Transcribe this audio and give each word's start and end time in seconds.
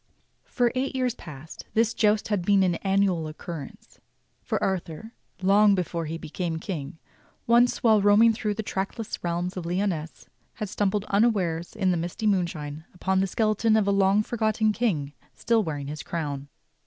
For 0.47 0.71
eight 0.73 0.95
years 0.95 1.13
past 1.13 1.65
this 1.75 1.93
joust 1.93 2.29
had 2.29 2.43
been 2.43 2.63
an 2.63 2.73
annual 2.77 3.27
occurrence; 3.27 3.99
for 4.41 4.57
Arthur, 4.63 5.13
long 5.43 5.75
before 5.75 6.07
he 6.07 6.17
became 6.17 6.57
King, 6.57 6.97
once 7.45 7.83
while 7.83 8.01
roaming 8.01 8.33
through 8.33 8.55
the 8.55 8.63
trackless 8.63 9.23
realms 9.23 9.55
of 9.57 9.67
Lyonesse 9.67 10.25
had 10.55 10.69
stumbled 10.69 11.05
unawares 11.09 11.75
in 11.75 11.91
the 11.91 11.97
misty 11.97 12.25
moonshine 12.25 12.83
upon 12.95 13.19
the 13.19 13.27
skeleton 13.27 13.77
of 13.77 13.87
a 13.87 13.91
long 13.91 14.23
forgotten 14.23 14.73
king 14.73 15.13
still 15.35 15.61
wearing 15.61 15.85
his 15.85 16.01
crown. 16.01 16.47